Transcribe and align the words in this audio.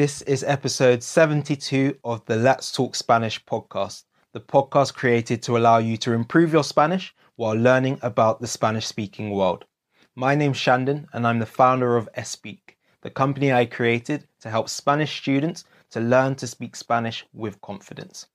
This 0.00 0.22
is 0.22 0.42
episode 0.42 1.02
72 1.02 1.98
of 2.04 2.24
the 2.24 2.36
Let's 2.36 2.72
Talk 2.72 2.94
Spanish 2.94 3.44
podcast, 3.44 4.04
the 4.32 4.40
podcast 4.40 4.94
created 4.94 5.42
to 5.42 5.58
allow 5.58 5.76
you 5.76 5.98
to 5.98 6.14
improve 6.14 6.54
your 6.54 6.64
Spanish 6.64 7.14
while 7.36 7.54
learning 7.54 7.98
about 8.00 8.40
the 8.40 8.46
Spanish 8.46 8.86
speaking 8.86 9.30
world. 9.30 9.66
My 10.16 10.34
name's 10.34 10.56
Shandon, 10.56 11.06
and 11.12 11.26
I'm 11.26 11.38
the 11.38 11.44
founder 11.44 11.98
of 11.98 12.08
Espeak, 12.16 12.78
the 13.02 13.10
company 13.10 13.52
I 13.52 13.66
created 13.66 14.26
to 14.40 14.48
help 14.48 14.70
Spanish 14.70 15.20
students 15.20 15.64
to 15.90 16.00
learn 16.00 16.34
to 16.36 16.46
speak 16.46 16.76
Spanish 16.76 17.26
with 17.34 17.60
confidence. 17.60 18.26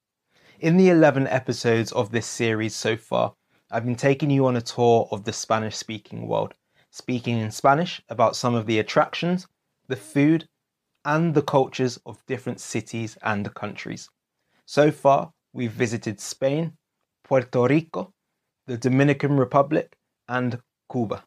In 0.59 0.77
the 0.77 0.89
11 0.89 1.25
episodes 1.29 1.91
of 1.93 2.11
this 2.11 2.27
series 2.27 2.75
so 2.75 2.95
far, 2.95 3.33
I've 3.71 3.85
been 3.85 3.95
taking 3.95 4.29
you 4.29 4.45
on 4.45 4.55
a 4.55 4.61
tour 4.61 5.07
of 5.09 5.23
the 5.23 5.33
Spanish 5.33 5.75
speaking 5.75 6.27
world, 6.27 6.53
speaking 6.91 7.39
in 7.39 7.49
Spanish 7.49 8.03
about 8.07 8.35
some 8.35 8.53
of 8.53 8.67
the 8.67 8.77
attractions, 8.77 9.47
the 9.87 9.95
food, 9.95 10.47
and 11.05 11.33
the 11.33 11.41
cultures 11.41 11.99
of 12.05 12.25
different 12.25 12.59
cities 12.59 13.17
and 13.21 13.53
countries. 13.53 14.09
So 14.65 14.91
far, 14.91 15.31
we've 15.53 15.71
visited 15.71 16.19
Spain, 16.19 16.73
Puerto 17.23 17.67
Rico, 17.67 18.11
the 18.67 18.77
Dominican 18.77 19.37
Republic, 19.37 19.95
and 20.27 20.59
Cuba. 20.91 21.23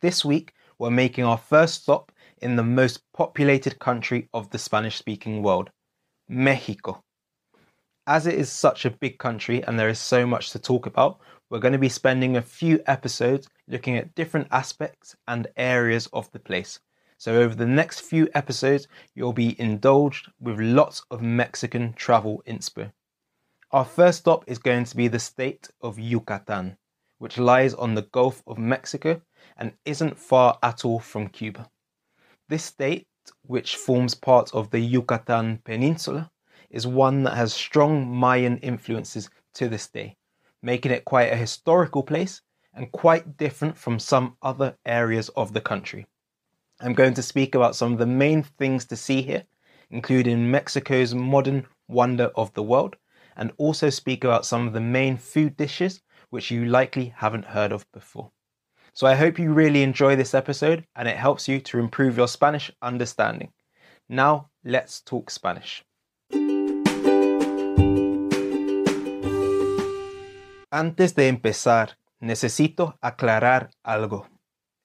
This 0.00 0.24
week, 0.24 0.52
we're 0.78 0.90
making 0.90 1.24
our 1.24 1.38
first 1.38 1.82
stop 1.82 2.10
in 2.42 2.56
the 2.56 2.62
most 2.62 3.02
populated 3.12 3.78
country 3.78 4.28
of 4.34 4.50
the 4.50 4.58
Spanish 4.58 4.96
speaking 4.96 5.42
world, 5.42 5.70
Mexico. 6.28 7.02
As 8.06 8.26
it 8.26 8.34
is 8.34 8.50
such 8.50 8.84
a 8.84 8.90
big 8.90 9.18
country 9.18 9.62
and 9.62 9.78
there 9.78 9.88
is 9.88 9.98
so 9.98 10.26
much 10.26 10.50
to 10.50 10.58
talk 10.58 10.86
about, 10.86 11.20
we're 11.48 11.60
going 11.60 11.72
to 11.72 11.78
be 11.78 11.88
spending 11.88 12.36
a 12.36 12.42
few 12.42 12.80
episodes 12.86 13.48
looking 13.68 13.96
at 13.96 14.14
different 14.14 14.48
aspects 14.50 15.14
and 15.28 15.46
areas 15.56 16.08
of 16.12 16.30
the 16.32 16.38
place. 16.38 16.80
So, 17.20 17.34
over 17.34 17.54
the 17.54 17.66
next 17.66 18.00
few 18.00 18.30
episodes, 18.32 18.88
you'll 19.14 19.34
be 19.34 19.60
indulged 19.60 20.30
with 20.40 20.58
lots 20.58 21.02
of 21.10 21.20
Mexican 21.20 21.92
travel 21.92 22.42
inspo. 22.46 22.92
Our 23.72 23.84
first 23.84 24.20
stop 24.20 24.44
is 24.46 24.56
going 24.56 24.84
to 24.84 24.96
be 24.96 25.06
the 25.06 25.18
state 25.18 25.68
of 25.82 25.98
Yucatan, 25.98 26.78
which 27.18 27.36
lies 27.36 27.74
on 27.74 27.94
the 27.94 28.08
Gulf 28.10 28.42
of 28.46 28.56
Mexico 28.56 29.20
and 29.58 29.74
isn't 29.84 30.16
far 30.16 30.58
at 30.62 30.86
all 30.86 30.98
from 30.98 31.28
Cuba. 31.28 31.68
This 32.48 32.64
state, 32.64 33.06
which 33.42 33.76
forms 33.76 34.14
part 34.14 34.54
of 34.54 34.70
the 34.70 34.80
Yucatan 34.80 35.58
Peninsula, 35.62 36.30
is 36.70 36.86
one 36.86 37.24
that 37.24 37.36
has 37.36 37.52
strong 37.52 38.10
Mayan 38.10 38.56
influences 38.60 39.28
to 39.56 39.68
this 39.68 39.88
day, 39.88 40.16
making 40.62 40.92
it 40.92 41.04
quite 41.04 41.30
a 41.30 41.36
historical 41.36 42.02
place 42.02 42.40
and 42.72 42.90
quite 42.92 43.36
different 43.36 43.76
from 43.76 43.98
some 43.98 44.38
other 44.40 44.78
areas 44.86 45.28
of 45.36 45.52
the 45.52 45.60
country. 45.60 46.06
I'm 46.82 46.94
going 46.94 47.12
to 47.14 47.22
speak 47.22 47.54
about 47.54 47.76
some 47.76 47.92
of 47.92 47.98
the 47.98 48.06
main 48.06 48.42
things 48.42 48.86
to 48.86 48.96
see 48.96 49.20
here, 49.20 49.44
including 49.90 50.50
Mexico's 50.50 51.14
modern 51.14 51.66
wonder 51.88 52.30
of 52.34 52.54
the 52.54 52.62
world, 52.62 52.96
and 53.36 53.52
also 53.58 53.90
speak 53.90 54.24
about 54.24 54.46
some 54.46 54.66
of 54.66 54.72
the 54.72 54.80
main 54.80 55.18
food 55.18 55.58
dishes 55.58 56.00
which 56.30 56.50
you 56.50 56.64
likely 56.64 57.12
haven't 57.16 57.44
heard 57.44 57.72
of 57.72 57.84
before. 57.92 58.30
So 58.94 59.06
I 59.06 59.14
hope 59.14 59.38
you 59.38 59.52
really 59.52 59.82
enjoy 59.82 60.16
this 60.16 60.32
episode 60.32 60.86
and 60.96 61.06
it 61.06 61.18
helps 61.18 61.46
you 61.48 61.60
to 61.60 61.78
improve 61.78 62.16
your 62.16 62.28
Spanish 62.28 62.70
understanding. 62.80 63.52
Now, 64.08 64.48
let's 64.64 65.02
talk 65.02 65.30
Spanish. 65.30 65.84
Antes 70.72 71.14
de 71.14 71.28
empezar, 71.28 71.98
necesito 72.22 72.94
aclarar 73.02 73.68
algo. 73.84 74.26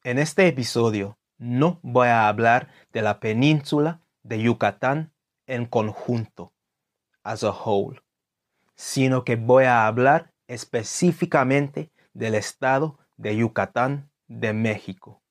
En 0.03 0.19
este 0.19 0.47
episodio 0.47 1.17
no 1.45 1.79
voy 1.83 2.07
a 2.07 2.27
hablar 2.27 2.69
de 2.91 3.03
la 3.03 3.19
península 3.19 4.01
de 4.23 4.41
Yucatán 4.41 5.13
en 5.45 5.67
conjunto, 5.67 6.53
as 7.23 7.43
a 7.43 7.51
whole, 7.51 8.01
sino 8.73 9.23
que 9.23 9.35
voy 9.35 9.65
a 9.65 9.85
hablar 9.85 10.33
específicamente 10.47 11.91
del 12.13 12.33
estado 12.33 12.97
de 13.17 13.37
Yucatán 13.37 14.09
de 14.27 14.53
México, 14.53 15.21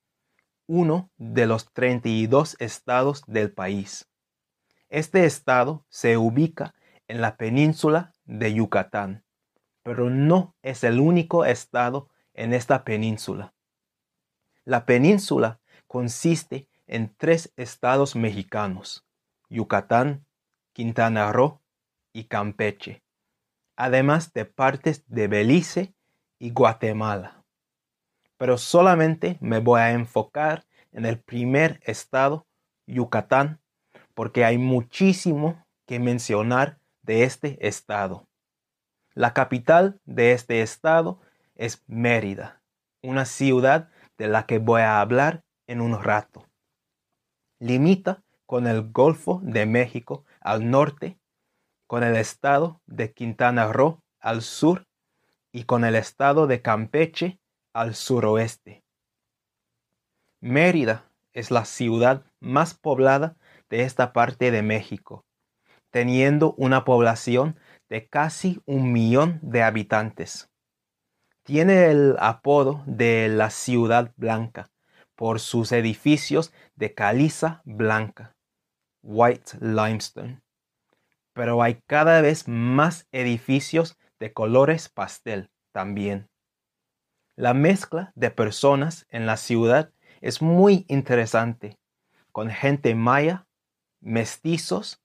uno 0.66 1.10
de 1.16 1.47
los 1.47 1.72
32 1.72 2.56
estados 2.60 3.25
del 3.26 3.52
país. 3.52 4.08
Este 4.88 5.25
estado 5.25 5.84
se 5.88 6.16
ubica 6.16 6.75
en 7.08 7.20
la 7.20 7.36
península 7.36 8.12
de 8.25 8.54
Yucatán, 8.54 9.25
pero 9.82 10.10
no 10.10 10.54
es 10.62 10.84
el 10.84 11.00
único 11.00 11.44
estado 11.44 12.08
en 12.34 12.54
esta 12.54 12.84
península. 12.84 13.52
La 14.64 14.86
península 14.86 15.60
consiste 15.86 16.68
en 16.86 17.14
tres 17.16 17.52
estados 17.56 18.16
mexicanos, 18.16 19.06
Yucatán, 19.48 20.26
Quintana 20.72 21.32
Roo 21.32 21.60
y 22.12 22.24
Campeche, 22.24 23.02
además 23.76 24.32
de 24.32 24.44
partes 24.44 25.04
de 25.06 25.28
Belice 25.28 25.94
y 26.38 26.50
Guatemala 26.50 27.44
pero 28.36 28.58
solamente 28.58 29.38
me 29.40 29.58
voy 29.58 29.80
a 29.80 29.92
enfocar 29.92 30.64
en 30.92 31.06
el 31.06 31.18
primer 31.18 31.80
estado, 31.84 32.46
Yucatán, 32.86 33.60
porque 34.14 34.44
hay 34.44 34.58
muchísimo 34.58 35.64
que 35.86 35.98
mencionar 35.98 36.78
de 37.02 37.24
este 37.24 37.66
estado. 37.66 38.28
La 39.14 39.32
capital 39.32 40.00
de 40.04 40.32
este 40.32 40.62
estado 40.62 41.20
es 41.54 41.82
Mérida, 41.86 42.62
una 43.02 43.24
ciudad 43.24 43.88
de 44.18 44.28
la 44.28 44.46
que 44.46 44.58
voy 44.58 44.82
a 44.82 45.00
hablar 45.00 45.44
en 45.66 45.80
un 45.80 46.02
rato. 46.02 46.47
Limita 47.58 48.22
con 48.47 48.66
el 48.66 48.91
Golfo 48.92 49.41
de 49.42 49.66
México 49.66 50.25
al 50.41 50.70
norte, 50.70 51.19
con 51.86 52.02
el 52.02 52.16
estado 52.16 52.80
de 52.86 53.12
Quintana 53.12 53.72
Roo 53.72 54.02
al 54.20 54.42
sur 54.42 54.86
y 55.52 55.64
con 55.64 55.84
el 55.84 55.94
estado 55.94 56.47
de 56.47 56.62
Campeche 56.62 57.38
al 57.72 57.94
suroeste. 57.94 58.84
Mérida 60.41 61.10
es 61.32 61.50
la 61.50 61.64
ciudad 61.64 62.25
más 62.41 62.75
poblada 62.75 63.36
de 63.70 63.82
esta 63.82 64.12
parte 64.12 64.50
de 64.50 64.62
México, 64.62 65.25
teniendo 65.91 66.54
una 66.58 66.84
población 66.84 67.58
de 67.88 68.06
casi 68.08 68.60
un 68.66 68.92
millón 68.92 69.41
de 69.42 69.62
habitantes. 69.62 70.50
Tiene 71.42 71.91
el 71.91 72.16
apodo 72.19 72.82
de 72.86 73.28
la 73.28 73.50
ciudad 73.50 74.12
blanca 74.16 74.70
por 75.16 75.41
sus 75.41 75.72
edificios 75.72 76.52
de 76.75 76.94
caliza 76.94 77.62
blanca, 77.64 78.36
white 79.02 79.58
limestone. 79.60 80.41
Pero 81.32 81.62
hay 81.62 81.82
cada 81.86 82.20
vez 82.20 82.48
más 82.48 83.06
edificios 83.12 83.98
de 84.19 84.32
colores 84.32 84.88
pastel 84.88 85.50
también. 85.72 86.28
La 87.36 87.52
mezcla 87.52 88.12
de 88.14 88.30
personas 88.30 89.06
en 89.10 89.26
la 89.26 89.36
ciudad 89.36 89.92
es 90.20 90.41
muy 90.41 90.86
interesante, 90.88 91.78
con 92.31 92.50
gente 92.50 92.94
maya, 92.94 93.46
mestizos, 94.00 95.02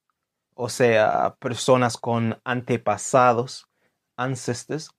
o 0.54 0.68
sea, 0.68 1.36
personas 1.40 1.96
con 1.96 2.40
antepasados, 2.44 3.68
ancestors, 4.16 4.90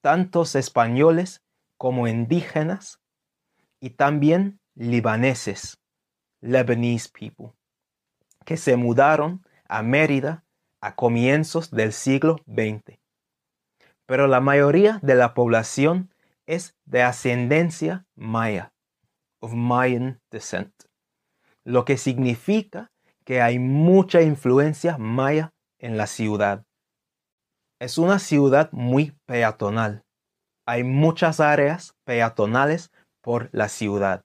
tantos 0.00 0.54
españoles 0.54 1.42
como 1.76 2.06
indígenas, 2.06 3.01
y 3.82 3.90
también 3.90 4.60
libaneses, 4.76 5.76
Lebanese 6.40 7.10
people, 7.12 7.52
que 8.44 8.56
se 8.56 8.76
mudaron 8.76 9.44
a 9.68 9.82
Mérida 9.82 10.44
a 10.80 10.94
comienzos 10.94 11.72
del 11.72 11.92
siglo 11.92 12.36
XX. 12.46 13.00
Pero 14.06 14.28
la 14.28 14.40
mayoría 14.40 15.00
de 15.02 15.16
la 15.16 15.34
población 15.34 16.14
es 16.46 16.76
de 16.84 17.02
ascendencia 17.02 18.06
maya, 18.14 18.72
of 19.40 19.52
Mayan 19.52 20.20
descent, 20.30 20.72
lo 21.64 21.84
que 21.84 21.96
significa 21.96 22.92
que 23.24 23.42
hay 23.42 23.58
mucha 23.58 24.22
influencia 24.22 24.96
maya 24.96 25.52
en 25.80 25.96
la 25.96 26.06
ciudad. 26.06 26.64
Es 27.80 27.98
una 27.98 28.20
ciudad 28.20 28.70
muy 28.70 29.18
peatonal. 29.26 30.04
Hay 30.66 30.84
muchas 30.84 31.40
áreas 31.40 31.96
peatonales 32.04 32.92
por 33.22 33.48
la 33.52 33.68
ciudad. 33.68 34.24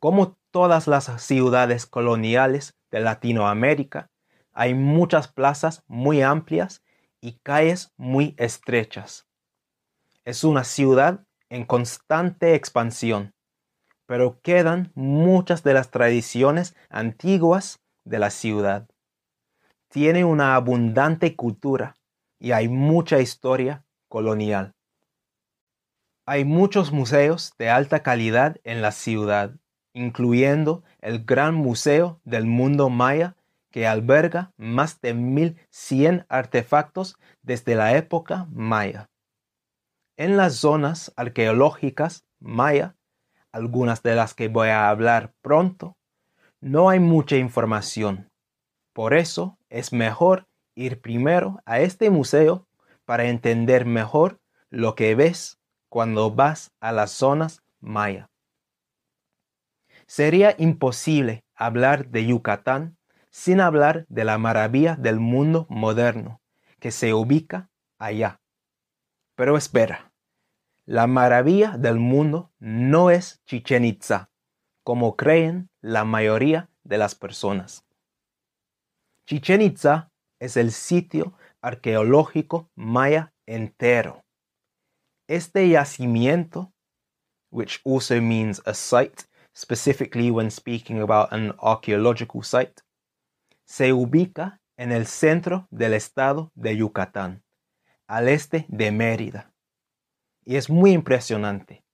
Como 0.00 0.38
todas 0.50 0.86
las 0.86 1.04
ciudades 1.20 1.86
coloniales 1.86 2.74
de 2.90 3.00
Latinoamérica, 3.00 4.10
hay 4.52 4.74
muchas 4.74 5.28
plazas 5.28 5.82
muy 5.86 6.22
amplias 6.22 6.82
y 7.20 7.38
calles 7.42 7.92
muy 7.96 8.34
estrechas. 8.38 9.26
Es 10.24 10.44
una 10.44 10.64
ciudad 10.64 11.24
en 11.48 11.64
constante 11.64 12.54
expansión, 12.54 13.34
pero 14.06 14.40
quedan 14.40 14.92
muchas 14.94 15.62
de 15.62 15.74
las 15.74 15.90
tradiciones 15.90 16.74
antiguas 16.88 17.80
de 18.04 18.18
la 18.18 18.30
ciudad. 18.30 18.88
Tiene 19.88 20.24
una 20.24 20.54
abundante 20.54 21.34
cultura 21.34 21.96
y 22.38 22.52
hay 22.52 22.68
mucha 22.68 23.20
historia 23.20 23.84
colonial. 24.08 24.74
Hay 26.30 26.44
muchos 26.44 26.92
museos 26.92 27.54
de 27.56 27.70
alta 27.70 28.02
calidad 28.02 28.58
en 28.62 28.82
la 28.82 28.92
ciudad, 28.92 29.54
incluyendo 29.94 30.84
el 31.00 31.24
Gran 31.24 31.54
Museo 31.54 32.20
del 32.22 32.44
Mundo 32.44 32.90
Maya 32.90 33.34
que 33.70 33.86
alberga 33.86 34.52
más 34.58 35.00
de 35.00 35.14
1100 35.14 36.26
artefactos 36.28 37.16
desde 37.40 37.76
la 37.76 37.96
época 37.96 38.46
maya. 38.52 39.08
En 40.18 40.36
las 40.36 40.56
zonas 40.56 41.14
arqueológicas 41.16 42.26
maya, 42.40 42.94
algunas 43.50 44.02
de 44.02 44.14
las 44.14 44.34
que 44.34 44.48
voy 44.48 44.68
a 44.68 44.90
hablar 44.90 45.32
pronto, 45.40 45.96
no 46.60 46.90
hay 46.90 47.00
mucha 47.00 47.36
información. 47.36 48.30
Por 48.92 49.14
eso 49.14 49.56
es 49.70 49.94
mejor 49.94 50.46
ir 50.74 51.00
primero 51.00 51.62
a 51.64 51.80
este 51.80 52.10
museo 52.10 52.66
para 53.06 53.24
entender 53.30 53.86
mejor 53.86 54.42
lo 54.68 54.94
que 54.94 55.14
ves 55.14 55.57
cuando 55.88 56.30
vas 56.30 56.72
a 56.80 56.92
las 56.92 57.10
zonas 57.10 57.62
maya. 57.80 58.30
Sería 60.06 60.54
imposible 60.58 61.44
hablar 61.54 62.08
de 62.08 62.26
Yucatán 62.26 62.96
sin 63.30 63.60
hablar 63.60 64.06
de 64.08 64.24
la 64.24 64.38
maravilla 64.38 64.96
del 64.96 65.20
mundo 65.20 65.66
moderno 65.68 66.40
que 66.80 66.90
se 66.90 67.14
ubica 67.14 67.70
allá. 67.98 68.40
Pero 69.34 69.56
espera, 69.56 70.12
la 70.86 71.06
maravilla 71.06 71.76
del 71.76 71.96
mundo 71.96 72.50
no 72.58 73.10
es 73.10 73.42
Chichen 73.44 73.84
Itza, 73.84 74.30
como 74.82 75.16
creen 75.16 75.68
la 75.80 76.04
mayoría 76.04 76.70
de 76.82 76.98
las 76.98 77.14
personas. 77.14 77.84
Chichen 79.26 79.60
Itza 79.60 80.10
es 80.38 80.56
el 80.56 80.72
sitio 80.72 81.34
arqueológico 81.60 82.70
maya 82.74 83.34
entero. 83.44 84.24
Este 85.28 85.68
yacimiento, 85.68 86.72
which 87.50 87.80
also 87.84 88.20
means 88.20 88.62
a 88.64 88.72
site, 88.72 89.24
specifically 89.54 90.30
when 90.30 90.50
speaking 90.50 91.02
about 91.02 91.30
an 91.32 91.54
archaeological 91.60 92.42
site, 92.42 92.80
se 93.66 93.92
ubica 93.92 94.62
en 94.78 94.90
el 94.90 95.06
centro 95.06 95.68
del 95.70 95.92
estado 95.92 96.50
de 96.54 96.78
Yucatán, 96.78 97.42
al 98.06 98.28
este 98.28 98.64
de 98.68 98.90
Mérida. 98.90 99.52
Y 100.46 100.56
es 100.56 100.70
muy 100.70 100.92
impresionante. 100.92 101.84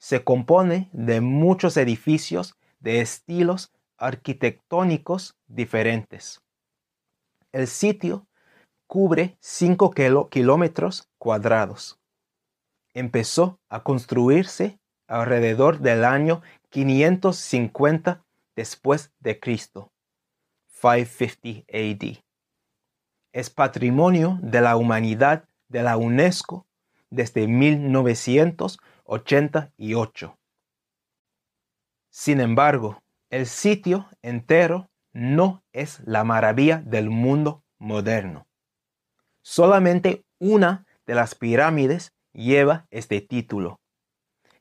Se 0.00 0.24
compone 0.24 0.90
de 0.92 1.20
muchos 1.20 1.76
edificios 1.76 2.56
de 2.80 3.00
estilos 3.00 3.72
arquitectónicos 3.98 5.36
diferentes. 5.46 6.42
El 7.52 7.68
sitio 7.68 8.26
cubre 8.88 9.36
5 9.40 10.28
kilómetros 10.28 11.08
cuadrados. 11.18 12.01
Empezó 12.94 13.58
a 13.68 13.82
construirse 13.82 14.78
alrededor 15.06 15.80
del 15.80 16.04
año 16.04 16.42
550 16.70 18.24
después 18.54 19.12
de 19.20 19.40
Cristo 19.40 19.92
550 20.82 21.64
AD. 21.72 22.18
Es 23.32 23.48
patrimonio 23.50 24.38
de 24.42 24.60
la 24.60 24.76
humanidad 24.76 25.44
de 25.68 25.84
la 25.84 25.96
UNESCO 25.96 26.66
desde 27.08 27.46
1988. 27.46 30.36
Sin 32.10 32.40
embargo, 32.40 33.00
el 33.30 33.46
sitio 33.46 34.08
entero 34.22 34.90
no 35.12 35.62
es 35.72 36.00
la 36.04 36.24
maravilla 36.24 36.82
del 36.84 37.10
mundo 37.10 37.62
moderno. 37.78 38.48
Solamente 39.40 40.24
una 40.38 40.84
de 41.06 41.14
las 41.14 41.34
pirámides 41.34 42.12
lleva 42.32 42.86
este 42.90 43.20
título. 43.20 43.80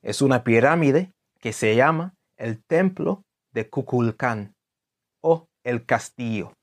Es 0.02 0.22
una 0.22 0.44
pirámide 0.44 1.14
que 1.40 1.54
se 1.54 1.76
llama 1.76 2.16
el 2.38 2.64
Templo 2.64 3.24
de 3.52 3.70
Kukulcán 3.70 4.56
o 5.22 5.48
el 5.64 5.86
castillo. 5.86 6.54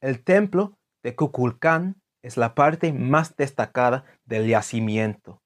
El 0.00 0.22
templo 0.22 0.78
de 1.02 1.14
Kukulcán 1.14 2.00
es 2.22 2.36
la 2.36 2.54
parte 2.54 2.92
más 2.92 3.36
destacada 3.36 4.04
del 4.24 4.46
yacimiento 4.48 5.42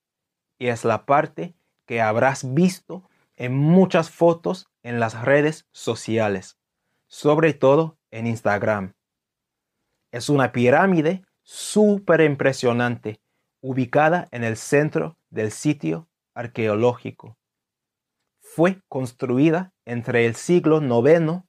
y 0.58 0.68
es 0.68 0.84
la 0.84 1.04
parte 1.06 1.54
que 1.86 2.00
habrás 2.00 2.54
visto 2.54 3.08
en 3.36 3.54
muchas 3.54 4.10
fotos 4.10 4.68
en 4.82 5.00
las 5.00 5.22
redes 5.22 5.66
sociales, 5.72 6.58
sobre 7.06 7.54
todo 7.54 7.98
en 8.10 8.26
Instagram. 8.26 8.94
Es 10.10 10.28
una 10.28 10.52
pirámide 10.52 11.24
súper 11.42 12.20
impresionante 12.20 13.20
ubicada 13.62 14.28
en 14.32 14.44
el 14.44 14.56
centro 14.56 15.16
del 15.30 15.50
sitio 15.50 16.08
arqueológico. 16.34 17.38
Fue 18.40 18.82
construida 18.88 19.72
entre 19.86 20.26
el 20.26 20.34
siglo 20.34 20.82
IX 20.82 21.44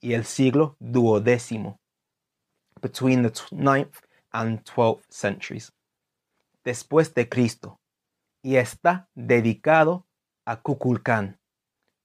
y 0.00 0.14
el 0.14 0.24
siglo 0.24 0.76
duodécimo, 0.80 1.78
between 2.80 3.22
the 3.22 3.30
9th 3.30 4.02
and 4.30 4.64
12th 4.64 5.04
centuries, 5.08 5.72
después 6.64 7.14
de 7.14 7.28
Cristo, 7.28 7.78
y 8.42 8.56
está 8.56 9.08
dedicado 9.14 10.06
a 10.44 10.60
Kukulcán, 10.60 11.38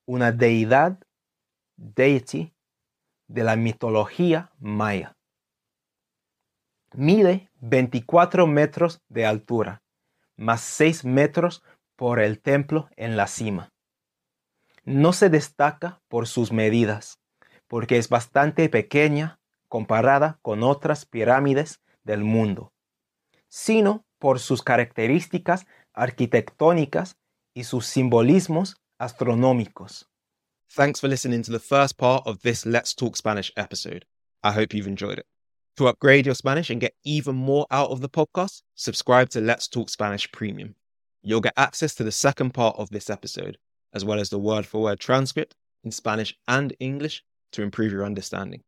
una 0.06 0.32
deidad, 0.32 1.00
deity, 1.78 2.54
de 3.28 3.44
la 3.44 3.56
mitología 3.56 4.52
maya. 4.60 5.16
Mide 6.96 7.50
24 7.62 8.46
metros 8.46 9.02
de 9.10 9.26
altura, 9.26 9.82
más 10.36 10.62
6 10.62 11.06
metros 11.06 11.64
por 11.96 12.20
el 12.20 12.40
templo 12.40 12.90
en 12.96 13.18
la 13.18 13.28
cima. 13.28 13.72
No 14.84 15.14
se 15.14 15.30
destaca 15.30 16.02
por 16.08 16.28
sus 16.28 16.52
medidas, 16.52 17.20
porque 17.68 17.98
es 17.98 18.10
bastante 18.10 18.70
pequeña 18.70 19.40
comparada 19.68 20.38
con 20.44 20.62
otras 20.62 21.06
pirámides 21.06 21.82
del 22.04 22.24
mundo, 22.24 22.74
sino 23.50 24.06
por 24.20 24.40
sus 24.40 24.62
características 24.62 25.66
arquitectónicas 25.94 27.18
y 27.56 27.64
sus 27.64 27.88
simbolismos 27.88 28.78
astronómicos. 29.00 30.10
Thanks 30.76 31.00
for 31.00 31.10
listening 31.10 31.44
to 31.44 31.52
the 31.52 31.60
first 31.60 31.98
part 31.98 32.26
of 32.28 32.42
this 32.42 32.66
Let's 32.66 32.96
Talk 32.96 33.16
Spanish 33.16 33.52
episode. 33.56 34.06
I 34.44 34.52
hope 34.52 34.76
you've 34.76 34.88
enjoyed 34.88 35.20
it. 35.20 35.33
To 35.78 35.88
upgrade 35.88 36.28
your 36.28 36.36
Spanish 36.36 36.70
and 36.70 36.80
get 36.80 36.94
even 37.04 37.36
more 37.36 37.66
out 37.72 37.90
of 37.90 38.00
the 38.00 38.10
podcast, 38.10 38.62
subscribe 38.76 39.30
to 39.30 39.42
Let's 39.42 39.68
Talk 39.68 39.90
Spanish 39.90 40.32
Premium. 40.32 40.76
You'll 41.24 41.42
get 41.42 41.54
access 41.58 41.96
to 41.96 42.04
the 42.04 42.12
second 42.12 42.52
part 42.52 42.76
of 42.78 42.92
this 42.92 43.10
episode, 43.10 43.58
as 43.92 44.06
well 44.06 44.20
as 44.20 44.30
the 44.30 44.38
word 44.38 44.68
for 44.68 44.84
word 44.84 45.00
transcript 45.00 45.56
in 45.84 45.90
Spanish 45.90 46.36
and 46.48 46.76
English 46.80 47.24
to 47.54 47.64
improve 47.64 47.92
your 47.92 48.06
understanding. 48.06 48.62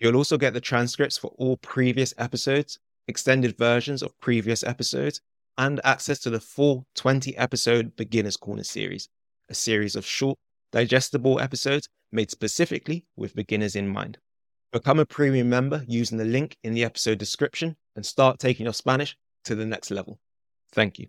You'll 0.00 0.16
also 0.16 0.38
get 0.38 0.54
the 0.54 0.60
transcripts 0.62 1.18
for 1.18 1.30
all 1.36 1.58
previous 1.58 2.14
episodes, 2.16 2.78
extended 3.06 3.58
versions 3.58 4.02
of 4.02 4.18
previous 4.20 4.64
episodes, 4.64 5.20
and 5.58 5.78
access 5.84 6.20
to 6.20 6.30
the 6.30 6.40
full 6.40 6.86
20 6.94 7.36
episode 7.36 7.96
Beginner's 7.96 8.38
Corner 8.38 8.64
series, 8.64 9.10
a 9.50 9.54
series 9.54 9.94
of 9.94 10.06
short, 10.06 10.38
digestible 10.72 11.38
episodes 11.38 11.90
made 12.10 12.30
specifically 12.30 13.04
with 13.14 13.36
beginners 13.36 13.76
in 13.76 13.88
mind. 13.88 14.16
Become 14.76 14.98
a 14.98 15.06
premium 15.06 15.48
member 15.48 15.86
using 15.88 16.18
the 16.18 16.26
link 16.26 16.58
in 16.62 16.74
the 16.74 16.84
episode 16.84 17.16
description 17.16 17.76
and 17.94 18.04
start 18.04 18.38
taking 18.38 18.64
your 18.64 18.74
Spanish 18.74 19.16
to 19.44 19.54
the 19.54 19.64
next 19.64 19.90
level. 19.90 20.20
Thank 20.70 20.98
you. 20.98 21.06